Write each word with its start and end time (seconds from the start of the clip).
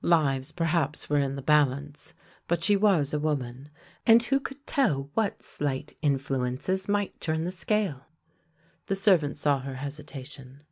Lives 0.00 0.50
perhaps 0.50 1.10
were 1.10 1.18
in 1.18 1.36
the 1.36 1.42
balance, 1.42 2.14
but 2.48 2.64
she 2.64 2.74
was 2.74 3.12
a 3.12 3.18
woman, 3.18 3.68
and 4.06 4.22
who 4.22 4.40
could 4.40 4.66
tell 4.66 5.10
what 5.12 5.42
slight 5.42 5.94
influ 6.02 6.38
ences 6.50 6.88
might 6.88 7.20
turn 7.20 7.44
the 7.44 7.52
scale! 7.52 8.06
The 8.86 8.96
servant 8.96 9.36
saw 9.36 9.58
her 9.60 9.74
hesitation. 9.74 10.62